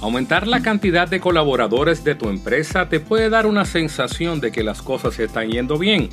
[0.00, 4.62] Aumentar la cantidad de colaboradores de tu empresa te puede dar una sensación de que
[4.62, 6.08] las cosas están yendo bien,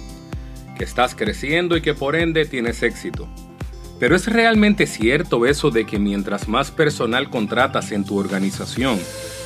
[0.75, 3.27] que estás creciendo y que por ende tienes éxito.
[4.00, 9.00] Pero ¿es realmente cierto eso de que mientras más personal contratas en tu organización,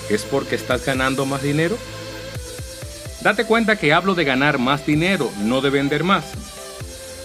[0.10, 1.78] es porque estás ganando más dinero?
[3.22, 6.32] Date cuenta que hablo de ganar más dinero, no de vender más.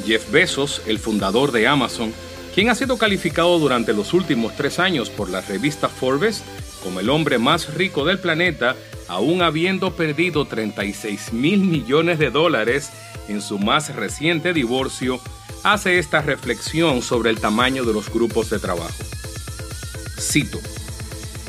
[0.05, 2.13] Jeff Bezos, el fundador de Amazon,
[2.55, 6.45] quien ha sido calificado durante los últimos tres años por la revista Forbes
[6.85, 8.77] como el hombre más rico del planeta,
[9.09, 12.91] aún habiendo perdido 36 mil millones de dólares
[13.27, 15.19] en su más reciente divorcio,
[15.63, 18.93] hace esta reflexión sobre el tamaño de los grupos de trabajo.
[20.21, 20.61] Cito.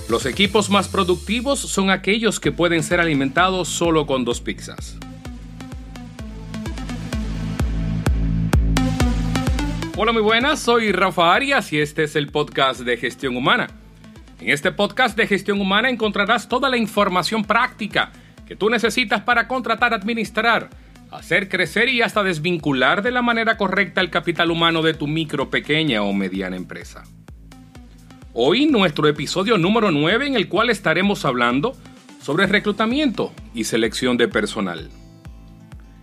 [0.08, 4.96] Los equipos más productivos son aquellos que pueden ser alimentados solo con dos pizzas.
[9.98, 13.70] Hola, muy buenas, soy Rafa Arias y este es el podcast de gestión humana.
[14.42, 18.12] En este podcast de gestión humana encontrarás toda la información práctica
[18.46, 20.70] que tú necesitas para contratar, administrar,
[21.12, 25.50] hacer crecer y hasta desvincular de la manera correcta el capital humano de tu micro,
[25.50, 27.04] pequeña o mediana empresa.
[28.34, 31.72] Hoy nuestro episodio número 9 en el cual estaremos hablando
[32.22, 34.90] sobre reclutamiento y selección de personal.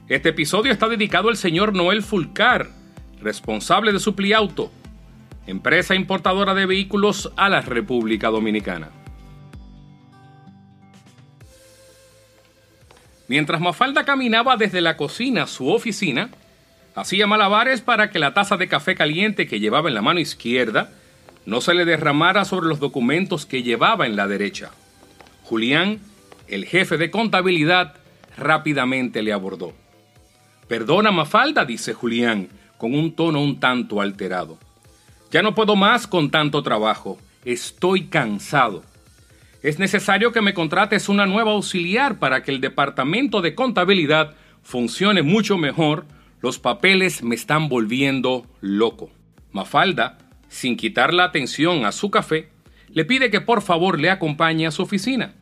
[0.08, 2.81] Este episodio está dedicado al señor Noel Fulcar,
[3.23, 4.70] responsable de Supliauto,
[5.47, 8.91] empresa importadora de vehículos a la República Dominicana.
[13.29, 16.31] Mientras Mafalda caminaba desde la cocina a su oficina,
[16.95, 20.91] hacía malabares para que la taza de café caliente que llevaba en la mano izquierda
[21.47, 24.70] no se le derramara sobre los documentos que llevaba en la derecha.
[25.45, 26.01] Julián,
[26.47, 27.95] el jefe de contabilidad,
[28.36, 29.73] rápidamente le abordó.
[30.69, 32.48] Perdona, Mafalda, dice Julián,
[32.83, 34.58] con un tono un tanto alterado.
[35.30, 37.16] Ya no puedo más con tanto trabajo.
[37.44, 38.83] Estoy cansado.
[39.62, 45.22] Es necesario que me contrates una nueva auxiliar para que el departamento de contabilidad funcione
[45.22, 46.06] mucho mejor.
[46.41, 49.11] Los papeles me están volviendo loco.
[49.52, 50.18] Mafalda
[50.48, 52.48] sin quitar la atención a su café,
[52.89, 55.34] le pide que por favor le acompañe a su oficina.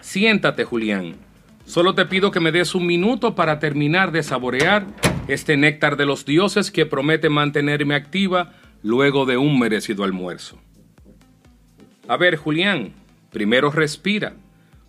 [0.00, 1.31] Siéntate, Julián.
[1.64, 4.86] Solo te pido que me des un minuto para terminar de saborear
[5.28, 8.52] este néctar de los dioses que promete mantenerme activa
[8.82, 10.58] luego de un merecido almuerzo.
[12.08, 12.92] A ver, Julián,
[13.30, 14.34] primero respira.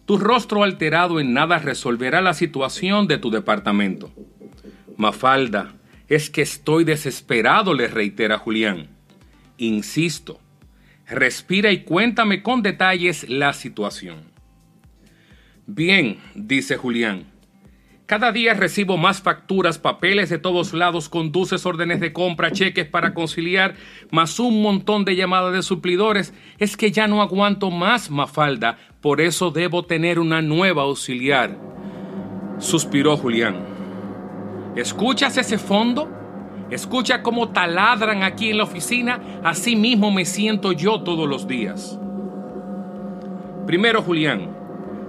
[0.06, 4.12] Tu rostro alterado en nada resolverá la situación de tu departamento.
[4.98, 5.74] Mafalda,
[6.10, 8.90] es que estoy desesperado, le reitera Julián.
[9.58, 10.40] Insisto,
[11.08, 14.33] respira y cuéntame con detalles la situación.
[15.66, 17.26] Bien, dice Julián.
[18.06, 23.14] Cada día recibo más facturas, papeles de todos lados, conduces órdenes de compra, cheques para
[23.14, 23.76] conciliar,
[24.12, 26.34] más un montón de llamadas de suplidores.
[26.58, 31.58] Es que ya no aguanto más, Mafalda, por eso debo tener una nueva auxiliar.
[32.60, 33.56] Suspiró Julián.
[34.76, 36.12] ¿Escuchas ese fondo?
[36.72, 41.98] Escucha cómo taladran aquí en la oficina, así mismo me siento yo todos los días.
[43.66, 44.63] Primero, Julián,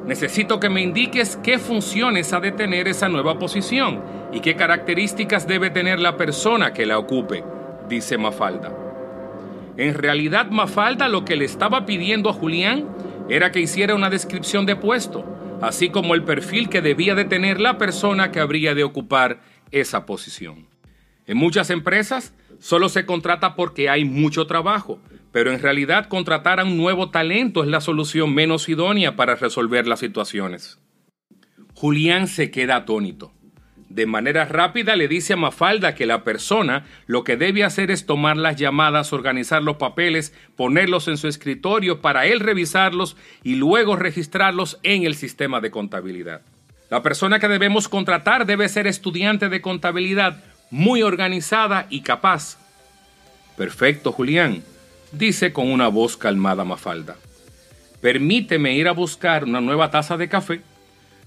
[0.07, 5.47] necesito que me indiques qué funciones ha de tener esa nueva posición y qué características
[5.47, 7.45] debe tener la persona que la ocupe,
[7.89, 8.73] dice Mafalda.
[9.77, 12.89] En realidad, Mafalda lo que le estaba pidiendo a Julián
[13.29, 15.25] era que hiciera una descripción de puesto,
[15.61, 20.07] así como el perfil que debía de tener la persona que habría de ocupar esa
[20.07, 20.67] posición.
[21.27, 24.99] En muchas empresas solo se contrata porque hay mucho trabajo,
[25.33, 29.87] pero en realidad contratar a un nuevo talento es la solución menos idónea para resolver
[29.87, 30.79] las situaciones.
[31.75, 33.33] Julián se queda atónito.
[33.89, 38.07] De manera rápida le dice a Mafalda que la persona lo que debe hacer es
[38.07, 43.95] tomar las llamadas, organizar los papeles, ponerlos en su escritorio para él revisarlos y luego
[43.95, 46.43] registrarlos en el sistema de contabilidad.
[46.91, 50.43] La persona que debemos contratar debe ser estudiante de contabilidad,
[50.75, 52.59] muy organizada y capaz.
[53.57, 54.65] Perfecto, Julián,
[55.13, 57.17] dice con una voz calmada Mafalda.
[58.01, 60.63] Permíteme ir a buscar una nueva taza de café,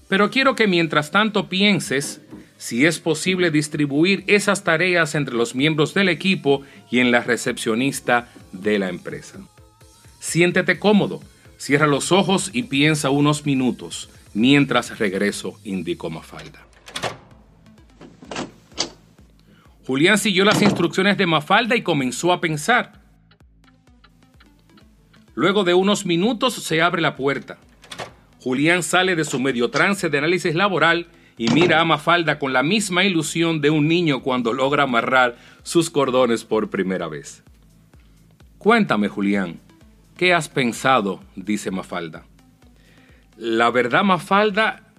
[0.06, 2.20] pero quiero que mientras tanto pienses
[2.58, 8.28] si es posible distribuir esas tareas entre los miembros del equipo y en la recepcionista
[8.52, 9.38] de la empresa.
[10.20, 11.22] Siéntete cómodo,
[11.56, 14.10] cierra los ojos y piensa unos minutos.
[14.34, 16.67] Mientras regreso, indicó Mafalda.
[19.88, 23.00] Julián siguió las instrucciones de Mafalda y comenzó a pensar.
[25.34, 27.56] Luego de unos minutos se abre la puerta.
[28.42, 31.06] Julián sale de su medio trance de análisis laboral
[31.38, 35.88] y mira a Mafalda con la misma ilusión de un niño cuando logra amarrar sus
[35.88, 37.42] cordones por primera vez.
[38.58, 39.58] Cuéntame, Julián,
[40.18, 41.24] ¿qué has pensado?
[41.34, 42.26] dice Mafalda.
[43.38, 44.92] La verdad, Mafalda,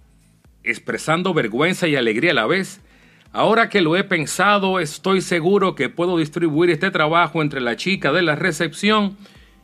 [0.63, 2.81] expresando vergüenza y alegría a la vez,
[3.31, 8.11] ahora que lo he pensado, estoy seguro que puedo distribuir este trabajo entre la chica
[8.11, 9.17] de la recepción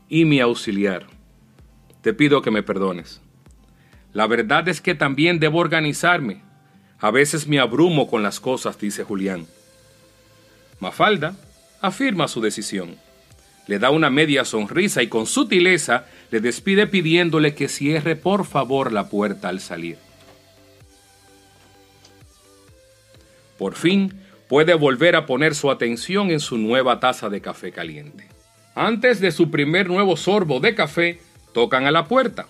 [0.09, 1.07] y mi auxiliar.
[2.01, 3.21] Te pido que me perdones.
[4.13, 6.43] La verdad es que también debo organizarme.
[6.99, 9.45] A veces me abrumo con las cosas, dice Julián.
[10.79, 11.35] Mafalda
[11.81, 12.95] afirma su decisión.
[13.67, 18.91] Le da una media sonrisa y con sutileza le despide pidiéndole que cierre por favor
[18.91, 19.97] la puerta al salir.
[23.57, 24.13] Por fin
[24.47, 28.27] puede volver a poner su atención en su nueva taza de café caliente.
[28.75, 31.19] Antes de su primer nuevo sorbo de café,
[31.53, 32.47] tocan a la puerta.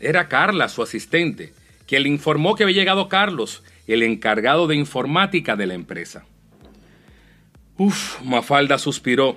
[0.00, 1.52] Era Carla, su asistente,
[1.86, 6.24] quien le informó que había llegado Carlos, el encargado de informática de la empresa.
[7.76, 9.36] Uf, Mafalda suspiró,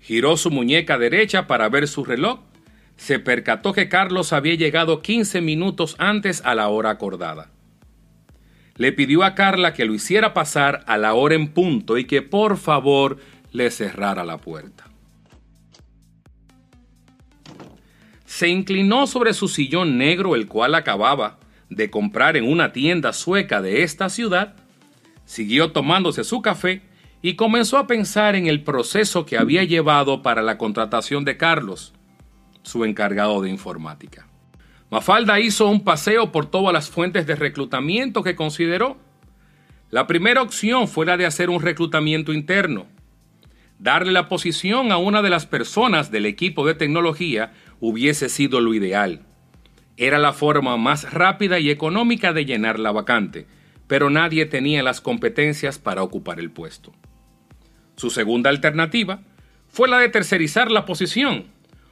[0.00, 2.40] giró su muñeca derecha para ver su reloj,
[2.96, 7.50] se percató que Carlos había llegado 15 minutos antes a la hora acordada.
[8.76, 12.22] Le pidió a Carla que lo hiciera pasar a la hora en punto y que
[12.22, 13.18] por favor
[13.52, 14.84] le cerrara la puerta.
[18.26, 21.38] Se inclinó sobre su sillón negro, el cual acababa
[21.70, 24.56] de comprar en una tienda sueca de esta ciudad,
[25.24, 26.82] siguió tomándose su café
[27.22, 31.94] y comenzó a pensar en el proceso que había llevado para la contratación de Carlos,
[32.62, 34.26] su encargado de informática.
[34.90, 38.98] Mafalda hizo un paseo por todas las fuentes de reclutamiento que consideró.
[39.90, 42.86] La primera opción fue la de hacer un reclutamiento interno,
[43.78, 48.72] Darle la posición a una de las personas del equipo de tecnología hubiese sido lo
[48.72, 49.26] ideal.
[49.98, 53.46] Era la forma más rápida y económica de llenar la vacante,
[53.86, 56.92] pero nadie tenía las competencias para ocupar el puesto.
[57.96, 59.20] Su segunda alternativa
[59.68, 61.44] fue la de tercerizar la posición,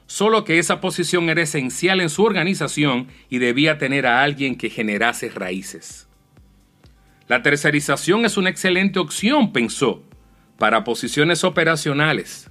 [0.07, 4.71] solo que esa posición era esencial en su organización y debía tener a alguien que
[4.71, 6.09] generase raíces.
[7.27, 10.03] La tercerización es una excelente opción, pensó,
[10.59, 12.51] para posiciones operacionales,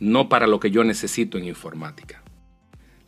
[0.00, 2.22] no para lo que yo necesito en informática.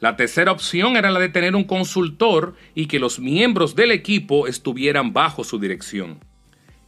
[0.00, 4.46] La tercera opción era la de tener un consultor y que los miembros del equipo
[4.46, 6.20] estuvieran bajo su dirección.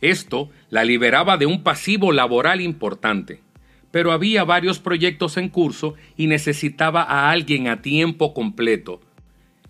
[0.01, 3.43] Esto la liberaba de un pasivo laboral importante,
[3.91, 9.01] pero había varios proyectos en curso y necesitaba a alguien a tiempo completo.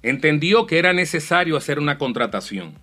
[0.02, 2.74] Entendió que era necesario hacer una contratación.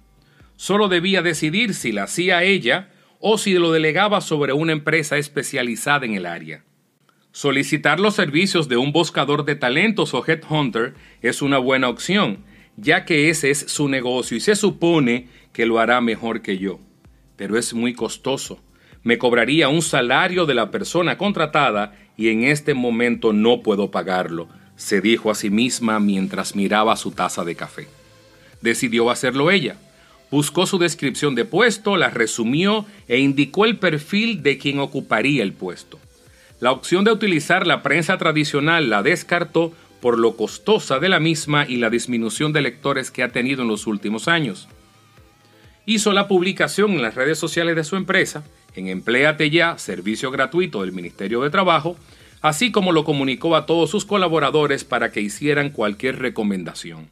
[0.55, 2.89] Solo debía decidir si la hacía ella
[3.19, 6.63] o si lo delegaba sobre una empresa especializada en el área.
[7.31, 12.39] Solicitar los servicios de un buscador de talentos o headhunter es una buena opción,
[12.77, 16.79] ya que ese es su negocio y se supone que lo hará mejor que yo.
[17.35, 18.59] Pero es muy costoso.
[19.07, 24.49] Me cobraría un salario de la persona contratada y en este momento no puedo pagarlo,
[24.75, 27.87] se dijo a sí misma mientras miraba su taza de café.
[28.59, 29.77] Decidió hacerlo ella
[30.29, 35.53] Buscó su descripción de puesto, la resumió e indicó el perfil de quien ocuparía el
[35.53, 36.01] puesto.
[36.59, 39.71] La opción de utilizar la prensa tradicional la descartó
[40.01, 43.69] por lo costosa de la misma y la disminución de lectores que ha tenido en
[43.69, 44.67] los últimos años.
[45.85, 48.43] Hizo la publicación en las redes sociales de su empresa,
[48.77, 51.97] en Empleate Ya, servicio gratuito del Ministerio de Trabajo,
[52.41, 57.09] así como lo comunicó a todos sus colaboradores para que hicieran cualquier recomendación.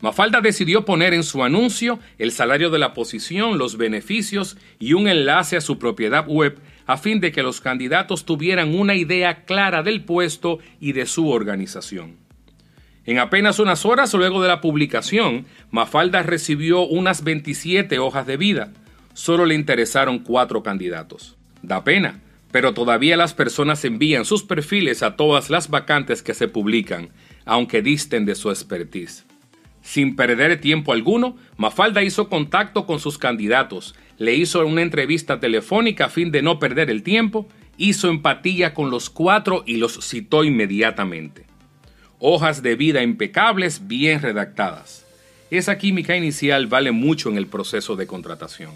[0.00, 5.06] Mafalda decidió poner en su anuncio el salario de la posición, los beneficios y un
[5.06, 9.82] enlace a su propiedad web a fin de que los candidatos tuvieran una idea clara
[9.82, 12.16] del puesto y de su organización.
[13.04, 18.72] En apenas unas horas luego de la publicación, Mafalda recibió unas 27 hojas de vida.
[19.16, 21.36] Solo le interesaron cuatro candidatos.
[21.62, 22.20] Da pena,
[22.52, 27.08] pero todavía las personas envían sus perfiles a todas las vacantes que se publican,
[27.46, 29.24] aunque disten de su expertise.
[29.80, 36.04] Sin perder tiempo alguno, Mafalda hizo contacto con sus candidatos, le hizo una entrevista telefónica
[36.04, 40.44] a fin de no perder el tiempo, hizo empatía con los cuatro y los citó
[40.44, 41.46] inmediatamente.
[42.18, 45.06] Hojas de vida impecables, bien redactadas.
[45.50, 48.72] Esa química inicial vale mucho en el proceso de contratación.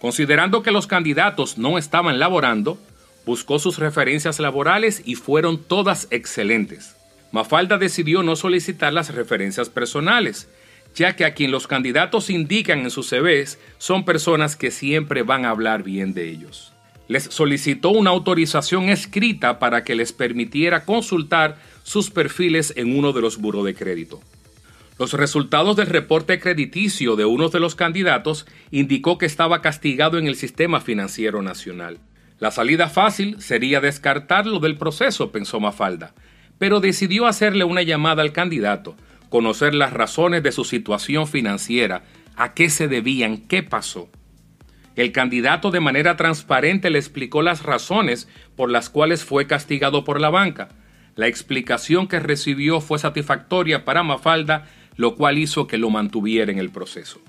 [0.00, 2.78] Considerando que los candidatos no estaban laborando,
[3.26, 6.96] buscó sus referencias laborales y fueron todas excelentes.
[7.32, 10.48] Mafalda decidió no solicitar las referencias personales,
[10.94, 15.44] ya que a quien los candidatos indican en sus CVs son personas que siempre van
[15.44, 16.72] a hablar bien de ellos.
[17.06, 23.20] Les solicitó una autorización escrita para que les permitiera consultar sus perfiles en uno de
[23.20, 24.20] los buros de crédito.
[25.00, 30.26] Los resultados del reporte crediticio de uno de los candidatos indicó que estaba castigado en
[30.26, 32.00] el sistema financiero nacional.
[32.38, 36.12] La salida fácil sería descartarlo del proceso, pensó Mafalda,
[36.58, 38.94] pero decidió hacerle una llamada al candidato,
[39.30, 42.02] conocer las razones de su situación financiera,
[42.36, 44.10] a qué se debían, qué pasó.
[44.96, 50.20] El candidato de manera transparente le explicó las razones por las cuales fue castigado por
[50.20, 50.68] la banca.
[51.16, 54.66] La explicación que recibió fue satisfactoria para Mafalda,
[54.96, 57.20] lo cual hizo que lo mantuviera en el proceso.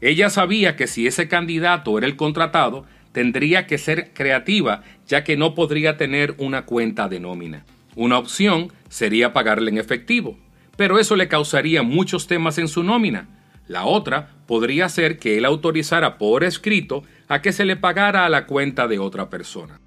[0.00, 5.36] Ella sabía que si ese candidato era el contratado, tendría que ser creativa, ya que
[5.36, 7.64] no podría tener una cuenta de nómina.
[7.94, 10.38] Una opción sería pagarle en efectivo,
[10.76, 13.28] pero eso le causaría muchos temas en su nómina.
[13.68, 18.28] La otra podría ser que él autorizara por escrito a que se le pagara a
[18.28, 19.81] la cuenta de otra persona.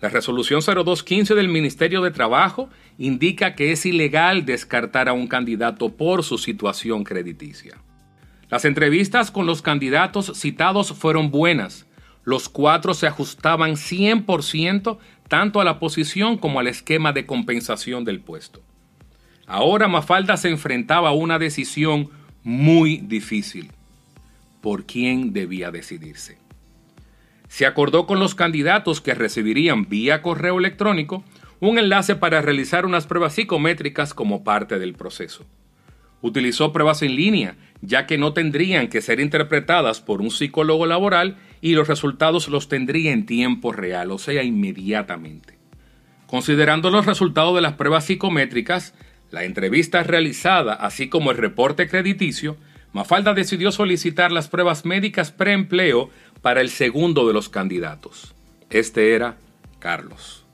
[0.00, 5.90] La resolución 0215 del Ministerio de Trabajo indica que es ilegal descartar a un candidato
[5.90, 7.76] por su situación crediticia.
[8.48, 11.86] Las entrevistas con los candidatos citados fueron buenas.
[12.24, 18.20] Los cuatro se ajustaban 100% tanto a la posición como al esquema de compensación del
[18.20, 18.62] puesto.
[19.46, 22.08] Ahora Mafalda se enfrentaba a una decisión
[22.42, 23.70] muy difícil.
[24.60, 26.39] ¿Por quién debía decidirse?
[27.50, 31.24] Se acordó con los candidatos que recibirían vía correo electrónico
[31.58, 35.44] un enlace para realizar unas pruebas psicométricas como parte del proceso.
[36.22, 41.38] Utilizó pruebas en línea, ya que no tendrían que ser interpretadas por un psicólogo laboral
[41.60, 45.58] y los resultados los tendría en tiempo real, o sea, inmediatamente.
[46.28, 48.94] Considerando los resultados de las pruebas psicométricas,
[49.32, 52.58] la entrevista realizada, así como el reporte crediticio,
[52.92, 56.10] Mafalda decidió solicitar las pruebas médicas preempleo
[56.42, 58.34] para el segundo de los candidatos.
[58.68, 59.36] Este era
[59.78, 60.44] Carlos.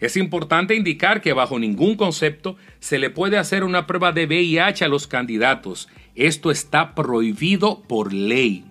[0.00, 4.84] Es importante indicar que bajo ningún concepto se le puede hacer una prueba de VIH
[4.84, 5.88] a los candidatos.
[6.14, 8.64] Esto está prohibido por ley.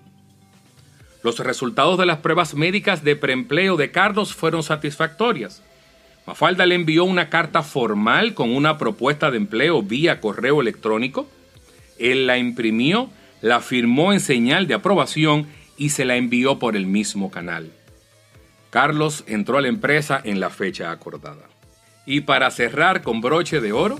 [1.24, 5.64] Los resultados de las pruebas médicas de preempleo de Carlos fueron satisfactorias.
[6.28, 11.30] Mafalda le envió una carta formal con una propuesta de empleo vía correo electrónico.
[12.02, 13.10] Él la imprimió,
[13.42, 17.72] la firmó en señal de aprobación y se la envió por el mismo canal.
[18.70, 21.44] Carlos entró a la empresa en la fecha acordada.
[22.06, 24.00] Y para cerrar con broche de oro,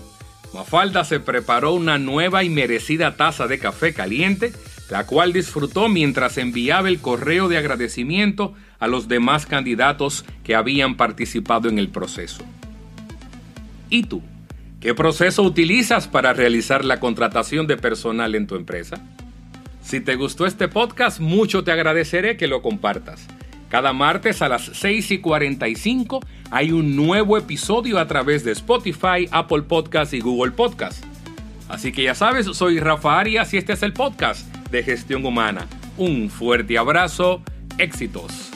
[0.54, 4.52] Mafalda se preparó una nueva y merecida taza de café caliente,
[4.90, 10.98] la cual disfrutó mientras enviaba el correo de agradecimiento a los demás candidatos que habían
[10.98, 12.44] participado en el proceso.
[13.90, 14.22] ¿Y tú?
[14.82, 19.00] ¿Qué proceso utilizas para realizar la contratación de personal en tu empresa?
[19.84, 23.28] Si te gustó este podcast, mucho te agradeceré que lo compartas.
[23.70, 29.30] Cada martes a las 6 y 45 hay un nuevo episodio a través de Spotify,
[29.30, 31.06] Apple Podcast y Google Podcast.
[31.70, 35.68] Así que ya sabes, soy Rafa Arias y este es el podcast de Gestión Humana.
[35.96, 37.44] Un fuerte abrazo,
[37.78, 38.51] éxitos.